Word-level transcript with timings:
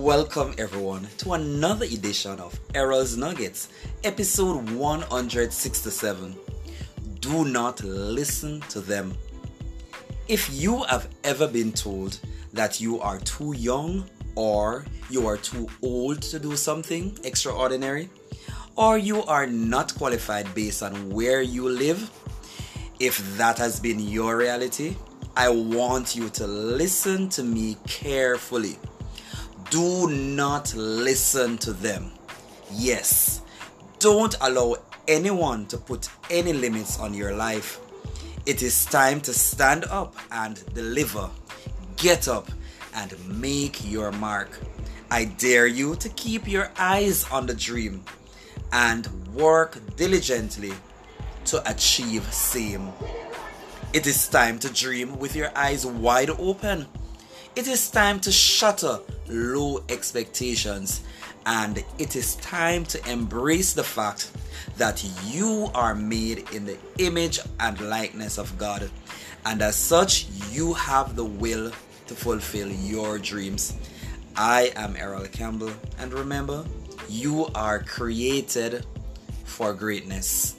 Welcome 0.00 0.54
everyone 0.56 1.06
to 1.18 1.34
another 1.34 1.84
edition 1.84 2.40
of 2.40 2.58
Errol's 2.74 3.18
Nuggets, 3.18 3.68
episode 4.02 4.70
167. 4.70 6.36
Do 7.20 7.44
not 7.44 7.84
listen 7.84 8.62
to 8.70 8.80
them. 8.80 9.14
If 10.26 10.48
you 10.54 10.84
have 10.84 11.06
ever 11.22 11.46
been 11.46 11.70
told 11.72 12.18
that 12.54 12.80
you 12.80 12.98
are 12.98 13.18
too 13.18 13.52
young 13.54 14.08
or 14.36 14.86
you 15.10 15.26
are 15.26 15.36
too 15.36 15.68
old 15.82 16.22
to 16.22 16.38
do 16.38 16.56
something 16.56 17.18
extraordinary, 17.22 18.08
or 18.76 18.96
you 18.96 19.22
are 19.24 19.46
not 19.46 19.94
qualified 19.96 20.54
based 20.54 20.82
on 20.82 21.10
where 21.10 21.42
you 21.42 21.68
live, 21.68 22.10
if 23.00 23.36
that 23.36 23.58
has 23.58 23.78
been 23.78 24.00
your 24.00 24.38
reality, 24.38 24.96
I 25.36 25.50
want 25.50 26.16
you 26.16 26.30
to 26.30 26.46
listen 26.46 27.28
to 27.30 27.42
me 27.42 27.76
carefully 27.86 28.78
do 29.70 30.10
not 30.10 30.74
listen 30.74 31.56
to 31.58 31.72
them. 31.72 32.10
Yes, 32.72 33.42
don't 34.00 34.34
allow 34.40 34.76
anyone 35.06 35.66
to 35.66 35.78
put 35.78 36.08
any 36.28 36.52
limits 36.52 36.98
on 36.98 37.14
your 37.14 37.32
life. 37.32 37.78
It 38.46 38.62
is 38.62 38.84
time 38.86 39.20
to 39.22 39.32
stand 39.32 39.84
up 39.84 40.16
and 40.32 40.62
deliver. 40.74 41.30
Get 41.96 42.26
up 42.26 42.50
and 42.94 43.14
make 43.28 43.88
your 43.88 44.10
mark. 44.10 44.58
I 45.08 45.26
dare 45.26 45.68
you 45.68 45.94
to 45.96 46.08
keep 46.10 46.48
your 46.48 46.72
eyes 46.76 47.24
on 47.30 47.46
the 47.46 47.54
dream 47.54 48.02
and 48.72 49.08
work 49.34 49.78
diligently 49.96 50.72
to 51.44 51.70
achieve 51.70 52.24
same. 52.32 52.92
It 53.92 54.06
is 54.08 54.26
time 54.26 54.58
to 54.60 54.72
dream 54.72 55.18
with 55.18 55.36
your 55.36 55.50
eyes 55.56 55.86
wide 55.86 56.30
open 56.30 56.86
it 57.56 57.66
is 57.66 57.90
time 57.90 58.20
to 58.20 58.30
shatter 58.30 59.00
low 59.30 59.82
expectations 59.88 61.02
and 61.46 61.82
it 61.98 62.16
is 62.16 62.36
time 62.36 62.84
to 62.84 63.10
embrace 63.10 63.72
the 63.72 63.84
fact 63.84 64.30
that 64.76 65.04
you 65.26 65.70
are 65.74 65.94
made 65.94 66.50
in 66.52 66.66
the 66.66 66.76
image 66.98 67.40
and 67.58 67.80
likeness 67.80 68.38
of 68.38 68.56
God. 68.58 68.90
And 69.46 69.62
as 69.62 69.76
such, 69.76 70.26
you 70.50 70.74
have 70.74 71.16
the 71.16 71.24
will 71.24 71.72
to 72.06 72.14
fulfill 72.14 72.70
your 72.70 73.18
dreams. 73.18 73.74
I 74.36 74.72
am 74.76 74.96
Errol 74.96 75.26
Campbell, 75.26 75.72
and 75.98 76.12
remember, 76.12 76.64
you 77.08 77.46
are 77.54 77.80
created 77.80 78.84
for 79.44 79.72
greatness. 79.72 80.56